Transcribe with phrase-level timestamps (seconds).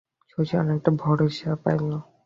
[0.31, 1.89] শশী আনেকটা ভরসা পাইল।